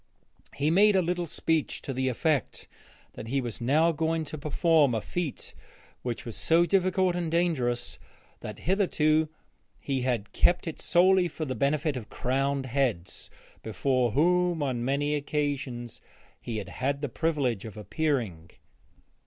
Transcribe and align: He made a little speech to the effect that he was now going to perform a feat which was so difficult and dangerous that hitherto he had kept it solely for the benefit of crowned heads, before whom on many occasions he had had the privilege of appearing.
He 0.55 0.71
made 0.71 0.95
a 0.95 1.01
little 1.03 1.27
speech 1.27 1.79
to 1.83 1.93
the 1.93 2.07
effect 2.07 2.67
that 3.13 3.27
he 3.27 3.39
was 3.39 3.61
now 3.61 3.91
going 3.91 4.23
to 4.25 4.37
perform 4.39 4.95
a 4.95 4.99
feat 4.99 5.53
which 6.01 6.25
was 6.25 6.35
so 6.35 6.65
difficult 6.65 7.15
and 7.15 7.29
dangerous 7.29 7.99
that 8.39 8.57
hitherto 8.61 9.29
he 9.79 10.01
had 10.01 10.31
kept 10.33 10.65
it 10.67 10.81
solely 10.81 11.27
for 11.27 11.45
the 11.45 11.53
benefit 11.53 11.95
of 11.95 12.09
crowned 12.09 12.65
heads, 12.65 13.29
before 13.61 14.13
whom 14.13 14.63
on 14.63 14.83
many 14.83 15.13
occasions 15.13 16.01
he 16.41 16.57
had 16.57 16.69
had 16.69 17.01
the 17.01 17.07
privilege 17.07 17.63
of 17.63 17.77
appearing. 17.77 18.49